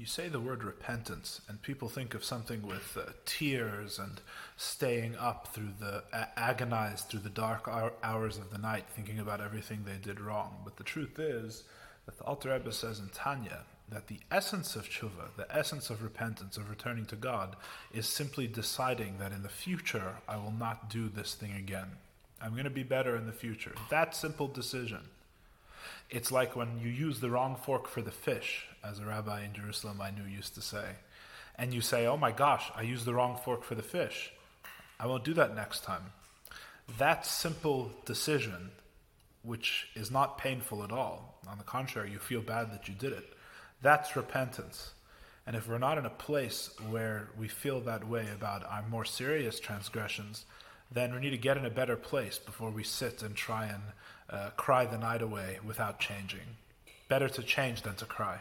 you 0.00 0.06
say 0.06 0.28
the 0.28 0.40
word 0.40 0.64
repentance, 0.64 1.42
and 1.46 1.60
people 1.60 1.90
think 1.90 2.14
of 2.14 2.24
something 2.24 2.66
with 2.66 2.96
uh, 2.96 3.10
tears 3.26 3.98
and 3.98 4.22
staying 4.56 5.14
up 5.16 5.48
through 5.52 5.74
the 5.78 6.02
uh, 6.10 6.24
agonized 6.38 7.08
through 7.08 7.20
the 7.20 7.28
dark 7.28 7.68
hours 8.02 8.38
of 8.38 8.50
the 8.50 8.56
night, 8.56 8.86
thinking 8.88 9.18
about 9.18 9.42
everything 9.42 9.84
they 9.84 9.98
did 10.02 10.18
wrong. 10.18 10.56
But 10.64 10.78
the 10.78 10.84
truth 10.84 11.18
is 11.18 11.64
that 12.06 12.16
the 12.16 12.24
Alter 12.24 12.50
Rebbe 12.50 12.72
says 12.72 12.98
in 12.98 13.10
Tanya 13.10 13.64
that 13.90 14.06
the 14.06 14.20
essence 14.30 14.74
of 14.74 14.88
tshuva, 14.88 15.36
the 15.36 15.54
essence 15.54 15.90
of 15.90 16.02
repentance, 16.02 16.56
of 16.56 16.70
returning 16.70 17.04
to 17.06 17.16
God, 17.16 17.56
is 17.92 18.08
simply 18.08 18.46
deciding 18.46 19.18
that 19.18 19.32
in 19.32 19.42
the 19.42 19.50
future 19.50 20.14
I 20.26 20.38
will 20.38 20.54
not 20.58 20.88
do 20.88 21.10
this 21.10 21.34
thing 21.34 21.52
again. 21.52 21.88
I'm 22.40 22.52
going 22.52 22.64
to 22.64 22.70
be 22.70 22.84
better 22.84 23.16
in 23.16 23.26
the 23.26 23.32
future. 23.32 23.74
That 23.90 24.14
simple 24.14 24.48
decision. 24.48 25.00
It's 26.10 26.32
like 26.32 26.56
when 26.56 26.80
you 26.80 26.88
use 26.88 27.20
the 27.20 27.30
wrong 27.30 27.56
fork 27.56 27.86
for 27.86 28.02
the 28.02 28.10
fish, 28.10 28.66
as 28.82 28.98
a 28.98 29.04
rabbi 29.04 29.44
in 29.44 29.52
Jerusalem 29.52 30.00
I 30.00 30.10
knew 30.10 30.24
used 30.24 30.54
to 30.56 30.60
say, 30.60 30.96
and 31.56 31.72
you 31.72 31.80
say, 31.80 32.06
Oh 32.06 32.16
my 32.16 32.32
gosh, 32.32 32.70
I 32.74 32.82
used 32.82 33.04
the 33.04 33.14
wrong 33.14 33.38
fork 33.44 33.62
for 33.62 33.76
the 33.76 33.82
fish. 33.82 34.32
I 34.98 35.06
won't 35.06 35.24
do 35.24 35.34
that 35.34 35.54
next 35.54 35.84
time. 35.84 36.12
That 36.98 37.24
simple 37.24 37.92
decision, 38.04 38.70
which 39.42 39.88
is 39.94 40.10
not 40.10 40.38
painful 40.38 40.82
at 40.82 40.90
all, 40.90 41.38
on 41.46 41.58
the 41.58 41.64
contrary, 41.64 42.10
you 42.10 42.18
feel 42.18 42.42
bad 42.42 42.72
that 42.72 42.88
you 42.88 42.94
did 42.94 43.12
it, 43.12 43.32
that's 43.80 44.16
repentance. 44.16 44.92
And 45.46 45.56
if 45.56 45.68
we're 45.68 45.78
not 45.78 45.98
in 45.98 46.06
a 46.06 46.10
place 46.10 46.70
where 46.90 47.28
we 47.38 47.48
feel 47.48 47.80
that 47.80 48.06
way 48.06 48.26
about 48.34 48.64
our 48.64 48.84
more 48.88 49.04
serious 49.04 49.58
transgressions, 49.60 50.44
then 50.92 51.14
we 51.14 51.20
need 51.20 51.30
to 51.30 51.38
get 51.38 51.56
in 51.56 51.64
a 51.64 51.70
better 51.70 51.96
place 51.96 52.38
before 52.38 52.70
we 52.70 52.82
sit 52.82 53.22
and 53.22 53.34
try 53.34 53.66
and 53.66 53.82
uh, 54.28 54.50
cry 54.56 54.84
the 54.86 54.98
night 54.98 55.22
away 55.22 55.58
without 55.64 56.00
changing. 56.00 56.56
Better 57.08 57.28
to 57.28 57.42
change 57.42 57.82
than 57.82 57.94
to 57.96 58.04
cry. 58.04 58.38